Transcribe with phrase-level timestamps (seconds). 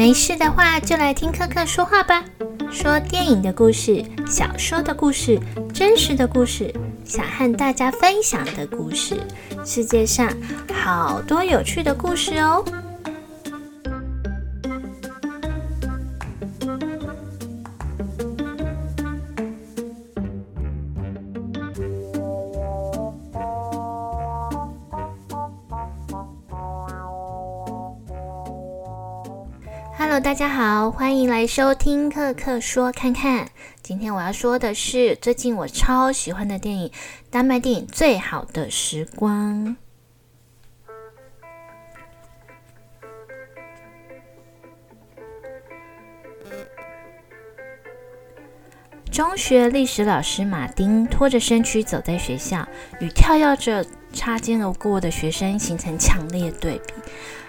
[0.00, 2.24] 没事的话，就来听克克说话吧。
[2.72, 5.38] 说电影的故事、小说的故事、
[5.74, 9.20] 真实的故事，想和大家分享的故事。
[9.62, 10.32] 世界上
[10.72, 12.64] 好多有趣的故事哦。
[30.22, 33.48] 大家好，欢迎来收听克克说看看。
[33.82, 36.92] 今天我要说的是最近我超喜欢的电影——
[37.30, 39.64] 丹麦电影《最好的时光》。
[49.10, 52.68] 中学历史老师马丁拖着身躯走在学校，
[53.00, 56.92] 与跳跃着擦肩而过的学生形成强烈对比。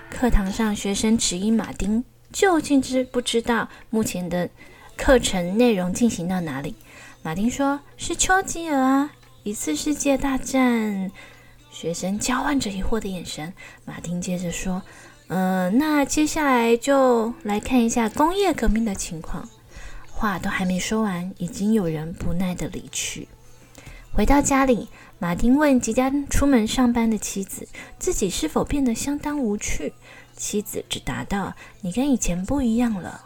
[0.09, 2.03] 课堂上，学生质疑马丁。
[2.31, 4.49] 究竟知不知道目前的
[4.97, 6.75] 课程内容进行到哪里？
[7.23, 9.11] 马丁说：“是丘吉尔啊，
[9.43, 11.11] 一次世界大战。”
[11.71, 13.53] 学生交换着疑惑的眼神。
[13.85, 14.81] 马丁接着说
[15.29, 19.47] ：“嗯，那接下来就来看一下工业革命的情况。”
[20.11, 23.27] 话都还没说完，已经有人不耐的离去。
[24.13, 24.87] 回到家里，
[25.21, 27.67] 马丁问即将出门上班的妻子
[27.99, 29.93] ：“自己是否变得相当无趣？”
[30.35, 33.25] 妻子只答道：“你跟以前不一样了。”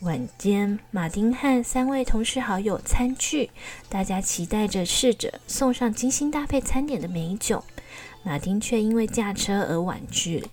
[0.00, 3.48] 晚间，马丁和三位同事好友餐聚，
[3.88, 7.64] 大家期待着试着送上精心搭配餐点的美酒。
[8.22, 10.44] 马丁却因为驾车而婉拒。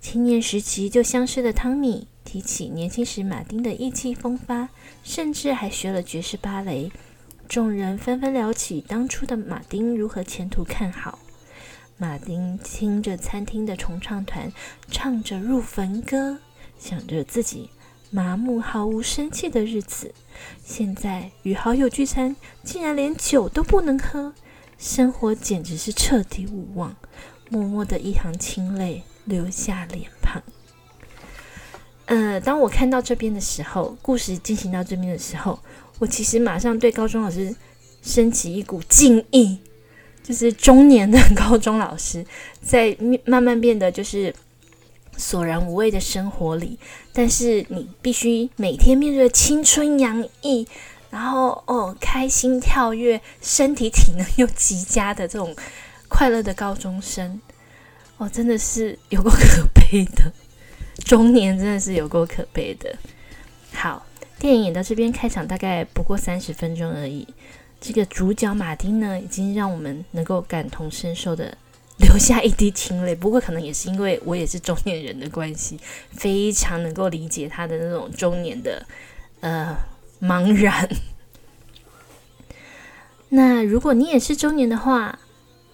[0.00, 4.70] 青年时期就相识的汤米提起年轻时马丁的意气风发，
[5.04, 6.90] 甚至还学了爵士芭蕾。
[7.48, 11.18] 众人纷纷聊起当初的马丁如何前途看好。
[11.96, 14.52] 马丁听着餐厅的重唱团
[14.90, 16.38] 唱着入坟歌，
[16.78, 17.70] 想着自己
[18.10, 20.12] 麻木、毫无生气的日子。
[20.64, 22.34] 现在与好友聚餐，
[22.64, 24.32] 竟然连酒都不能喝，
[24.76, 26.96] 生活简直是彻底无望。
[27.50, 30.42] 默默的一行清泪流下脸庞。
[32.06, 35.60] 呃，当我看到这边的时候，故事进行到这边的时候，
[35.98, 37.54] 我其实马上对高中老师
[38.02, 39.58] 升起一股敬意。
[40.22, 42.24] 就是中年的高中老师，
[42.62, 42.96] 在
[43.26, 44.34] 慢慢变得就是
[45.18, 46.78] 索然无味的生活里，
[47.12, 50.66] 但是你必须每天面对青春洋溢，
[51.10, 55.54] 然后哦开心跳跃，身体体能又极佳的这种
[56.08, 57.38] 快乐的高中生，
[58.16, 60.32] 哦真的是有够可悲的，
[61.04, 62.96] 中年真的是有够可悲的。
[63.74, 64.06] 好，
[64.44, 67.26] 电影演到这边开场大概不过三十分钟而已。
[67.80, 71.56] 这个主角马丁呢，已经让我们能够感同身受的
[71.96, 73.14] 流下一滴清泪。
[73.14, 78.84] 不过，可能也是因为我也是中年人的关系，非常能够理解他的那种中年的
[79.40, 79.74] 呃
[80.20, 80.90] 茫然。
[83.30, 85.18] 那如果你也是中年的话，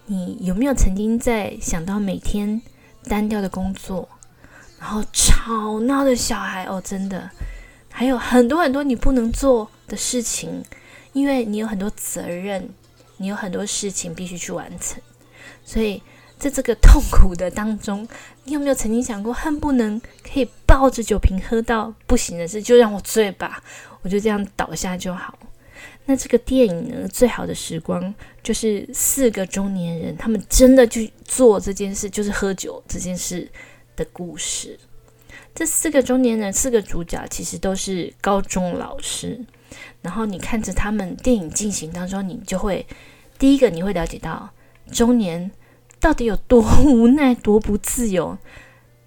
[0.07, 2.63] 你有没有曾经在想到每天
[3.09, 4.09] 单调的工作，
[4.79, 7.29] 然后吵闹的小孩哦，真的
[8.01, 10.65] 还有很多很多你不能做的事情。
[11.13, 12.67] 因为你有很多责任，
[13.19, 14.99] 你有很多事情必须去完成，
[15.63, 16.03] 所以
[16.39, 18.09] 在这个痛苦的当中，
[18.45, 23.63] 你有没有曾经想过，恨不能可以抱着酒瓶喝到不行的事，就让我醉吧，
[24.01, 25.39] 我就这样倒下就好。
[26.07, 33.47] 那这个电影呢，最好的时光就是四个中年人，他们真的去做这件事，就是喝酒这件事
[33.95, 34.79] 的故事。
[35.55, 39.41] 这四个中年人，四个主角其实都是高中老师。
[40.03, 42.87] 然后你看着他们电影进行当中，你就会
[43.39, 44.51] 第一个你会了解到
[44.91, 45.51] 中年
[46.01, 48.37] 到底有多无奈、 多不自由，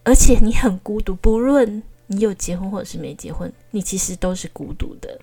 [0.04, 1.16] 而且你很孤独。
[1.16, 5.20] 不论你有结婚或者是没结婚，你其实都是孤独的。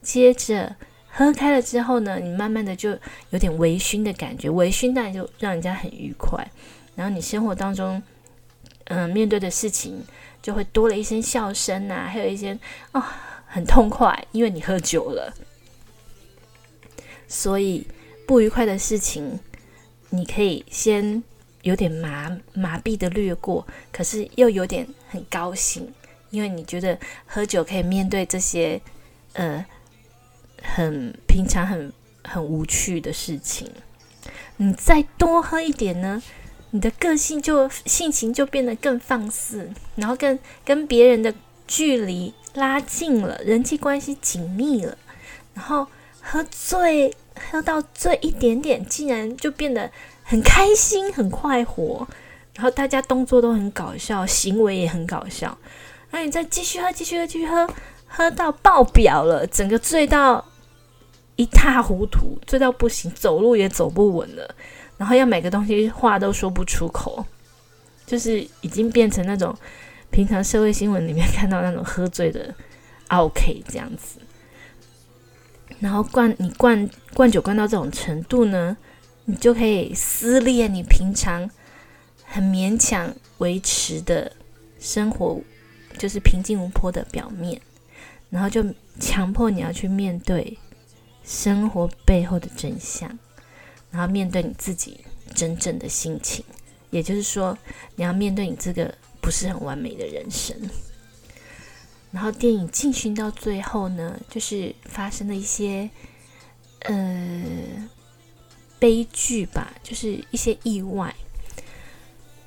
[0.00, 0.74] 接着
[1.08, 2.90] 喝开了之后呢，你慢慢的就
[3.30, 6.50] 有点微醺的感觉，微醺当然就让人家很愉快。
[6.94, 8.02] 然后你生活当中，
[8.84, 10.02] 嗯，面对的事情
[10.44, 12.56] 就会多了一些笑声啊，还有一些
[12.92, 13.30] 啊。
[13.46, 15.32] 很痛快，因为你喝酒了，
[17.28, 17.86] 所以
[18.26, 19.38] 不愉快的事情
[20.10, 21.22] 你可以先
[21.62, 25.88] 有点麻麻痹的略过，可是又有点很高兴，
[26.30, 28.80] 因为你觉得喝酒可以面对这些
[29.34, 29.64] 呃
[30.60, 31.92] 很平常很
[32.24, 33.70] 很无趣的事情。
[34.56, 36.20] 你再多喝一点呢，
[36.74, 41.32] 你的个性就性情就变得更放肆，然后跟跟别人的
[41.68, 42.34] 距离。
[42.54, 44.96] 拉近了，人际关系紧密了，
[45.54, 45.84] 然后
[46.20, 47.12] 喝醉，
[47.50, 49.90] 喝到醉一点点，竟然就变得
[50.22, 52.06] 很开心、很快活，
[52.54, 55.58] 然后大家动作都很搞笑，行为也很搞笑，
[56.10, 57.68] 然后你再继续喝，继续喝，继续喝，
[58.06, 60.44] 喝到爆表了，整个醉到
[61.34, 64.54] 一塌糊涂，醉到不行，走路也走不稳了，
[65.04, 67.22] 然后要每个东西话都说不出口，
[68.06, 69.54] 就是已经变成那种
[70.10, 72.54] 平常社会新闻里面看到那种喝醉的
[73.08, 74.18] OK 这样子。
[75.78, 78.74] 然后灌你灌灌酒灌到这种程度呢，
[79.26, 81.50] 你就可以撕裂你平常
[82.24, 84.32] 很勉强维持的
[84.80, 85.38] 生活，
[85.98, 87.60] 就是平静无波的表面，
[88.30, 88.64] 然后就
[88.98, 90.56] 强迫你要去面对
[91.22, 93.18] 生活背后的真相，
[93.94, 94.98] 然后面对你自己
[95.36, 96.44] 真正的心情，
[96.90, 97.56] 也就是说，
[97.94, 100.56] 你要面对你这个不是很完美的人生。
[102.10, 105.88] 然后电影进行到最后呢，就是发生了一些
[106.80, 107.88] 呃
[108.80, 111.14] 悲剧吧，就是一些意外。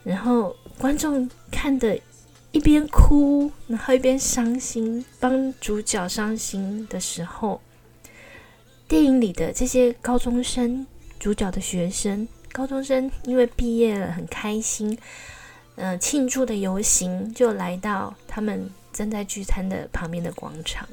[0.03, 1.97] 然后观众看的
[2.51, 7.61] 一边哭，然后一边伤心，帮主角伤心的时候，
[8.85, 10.87] 电影里的这些高中生，
[11.19, 14.97] 主角的学生，高中生因为毕业了很开心，
[15.75, 18.69] 嗯，庆祝的游行就来到他们。
[18.93, 20.89] 正在聚餐的旁边的广场，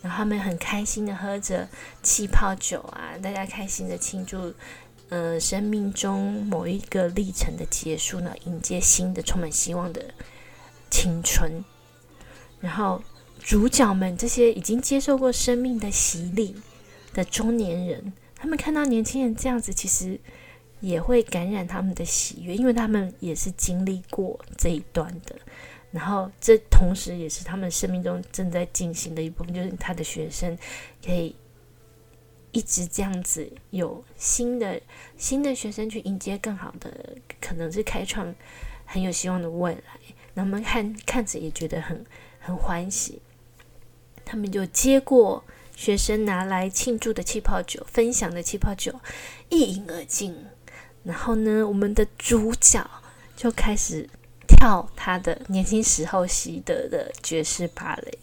[0.00, 1.68] 然后他们很开心的喝着
[2.00, 4.54] 气泡酒啊，大家开心的庆祝，
[5.08, 10.14] 呃，生命中某一个历程的结束呢，迎接新的充满希望的
[10.88, 11.64] 青春。
[12.60, 13.02] 然后
[13.40, 16.54] 主角们这些已经接受过生命的洗礼
[17.12, 18.12] 的中年人，
[18.42, 20.18] 他们看到年轻人这样子，其实
[20.80, 25.36] 也会感染他们的喜悦，因为他们也是经历过这一段的。
[25.92, 30.58] 然后，这同时也是他们生命中正在进行的一部分，就是他的学生
[31.06, 31.36] 可以
[32.50, 34.82] 一直这样子有新的
[35.16, 38.34] 新的学生去迎接更好的，可能是开创
[38.84, 39.80] 很有希望的未来。
[40.34, 42.04] 那我们看看着也觉得很
[42.40, 43.22] 很欢喜。
[44.24, 45.44] 他们就接过
[45.82, 49.00] 学生拿来庆祝的气泡酒，分享的气泡酒，
[49.48, 50.46] 一饮而尽。
[51.02, 52.88] 然后呢，我们的主角
[53.36, 54.08] 就开始。
[54.46, 58.18] 跳他的年轻时候习得的爵士芭蕾，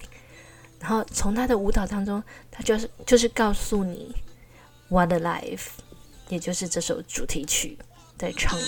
[0.79, 4.15] 然后从他的舞蹈当中，他就是就是告诉你
[4.89, 5.67] What a Life，
[6.27, 7.77] 也就是这首主题曲
[8.17, 8.65] 在唱的。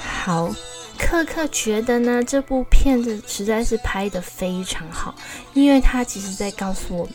[0.00, 0.52] 好，
[0.98, 5.14] 克克觉得呢，这部片子实在是拍的非常好，
[5.54, 7.14] 因为它其实在告诉我们。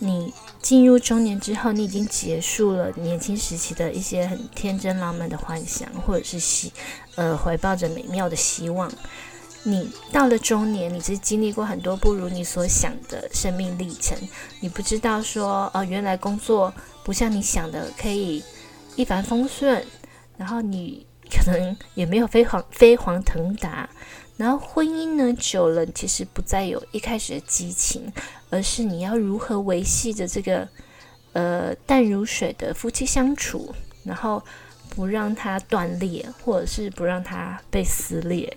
[0.00, 0.32] 你
[0.62, 6.72] 进入中年之后，你已经结束了年轻时期的一些很天真浪漫的幻想，或者是希
[7.16, 8.88] 呃怀抱着美妙的希望。
[9.64, 14.16] 你到了中年，你是经历过很多不如你所想的生命历程。
[14.60, 18.44] 你不知道说，哦，原来工作不像你想的可以
[18.94, 19.84] 一帆风顺，
[20.38, 23.86] 然后你可能也没有飞黄飞黄腾达。
[24.38, 28.10] 然后婚姻呢，久了其实不再有一开始的激情，
[28.50, 30.68] 而是你要如何维系着这个
[31.32, 33.74] 呃淡如水的夫妻相处，
[34.04, 34.40] 然后
[34.90, 38.56] 不让它断裂，或者是不让它被撕裂。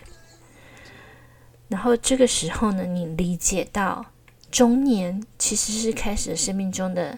[1.67, 4.05] 然后这个时候呢，你理解到
[4.51, 7.17] 中年其实是开始生命中的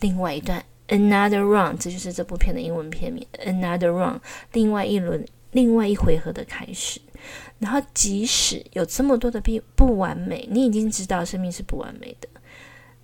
[0.00, 4.20] 另外一段 another round，这就是这部片的英文片名 another round，
[4.52, 7.00] 另外一轮、另外一回合的开始。
[7.58, 12.28] 然后，即使有这么多的不不完美，你已经知道生命是不完美的。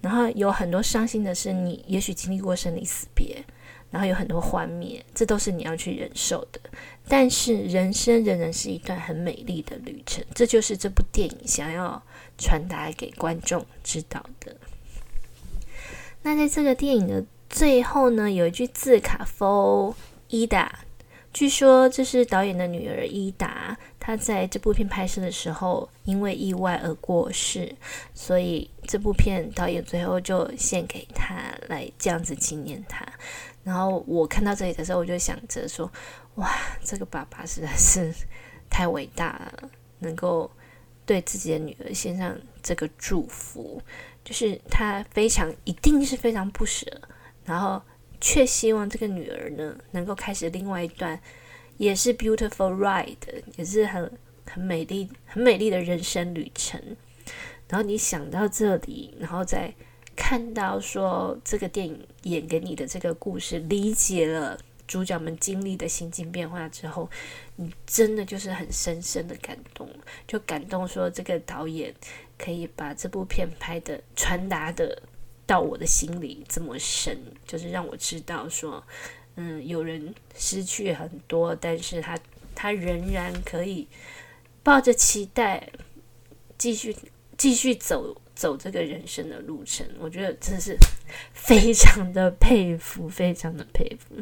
[0.00, 3.44] 然后有很多伤心的事，你也许经历过生离死别，
[3.90, 6.60] 然后有很多幻灭，这都是你要去忍受的。
[7.08, 12.02] 但是人生仍然是一段很美丽的旅程，这就是这部电影想要
[12.38, 14.56] 传达给观众知道的。
[16.22, 19.94] 那在这个电影的最后呢，有一句字卡 for
[20.28, 20.68] Ida，
[21.32, 23.76] 据说这是导演的女儿伊达。
[23.98, 27.74] 他在这部片拍摄的时候，因为意外而过世，
[28.14, 31.34] 所以这部片导演最后就献给他，
[31.66, 33.04] 来这样子纪念他。
[33.64, 35.90] 然后我看到这里的时候，我就想着说：
[36.36, 36.48] 哇，
[36.84, 38.14] 这个爸爸实在是
[38.70, 40.48] 太伟大了，能够
[41.04, 43.82] 对自己的女儿献上这个祝福，
[44.24, 46.86] 就是他非常一定是非常不舍，
[47.46, 47.80] 然后
[48.20, 51.18] 却希望这个女儿呢，能够开始另外一段。
[51.78, 54.10] 也是 beautiful ride，也是很
[54.46, 56.80] 很美丽、很美丽的人生旅程。
[57.68, 59.74] 然后你想到这里，然后再
[60.16, 67.10] 看到说这个电影演给你的这个故事，理解了主角们经历的心境变化之后，
[67.56, 69.86] 你真的就是很深深的感动，
[70.26, 71.94] 就感动说这个导演
[72.38, 75.02] 可以把这部片拍的传达的
[75.46, 78.82] 到我的心里这么深，就是让我知道说，
[79.36, 82.18] 嗯，有人失去很多，但是他
[82.54, 83.86] 他仍然可以
[84.62, 85.70] 抱着期待
[86.58, 86.94] 继续
[87.38, 89.86] 继续走走这个人生的路程。
[89.98, 90.76] 我觉得真是
[91.32, 94.16] 非常的佩服，非常的佩服。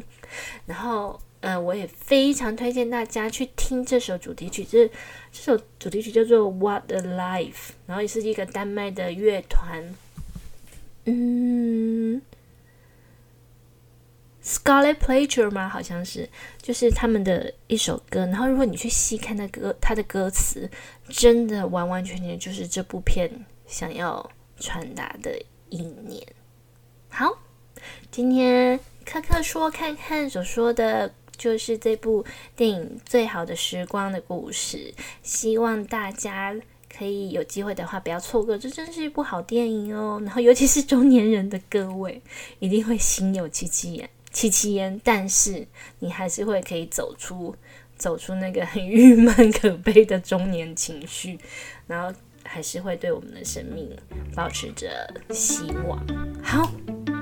[0.65, 1.19] 然后。
[1.41, 4.87] 嗯，我也非常推荐大家去听这首主题曲，这
[5.31, 7.51] 这首主题曲叫做《What a Life》，
[7.85, 9.93] 然后也是一个丹麦的乐团，
[11.05, 12.21] 嗯
[14.43, 15.69] ，Scarlet Pleasure 吗？
[15.69, 16.29] 好像是，
[16.61, 18.25] 就是他们的一首歌。
[18.25, 20.69] 然后如果你去细看那歌，它的歌词，
[21.07, 26.25] 真的完完全全就是这部片想要传达的意念。
[27.09, 27.39] 好，
[28.11, 31.13] 今天科科说看看所说的。
[31.37, 32.23] 就是这部
[32.55, 36.55] 电影《最好的时光》的故事，希望大家
[36.97, 40.21] 可以有机会的话不要错过，这真是一部好电影哦。
[40.23, 42.21] 然后， 尤其是中年人的各位，
[42.59, 44.99] 一定会心有戚戚焉，戚戚焉。
[45.03, 45.67] 但是，
[45.99, 47.53] 你还是会可以走出
[47.97, 51.37] 走出那个很郁闷可悲的中年情绪，
[51.87, 53.89] 然后还是会对我们的生命
[54.33, 55.99] 保持着希望。
[56.41, 56.71] 好，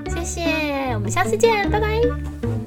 [0.08, 2.63] 谢谢，我们下次见，拜拜。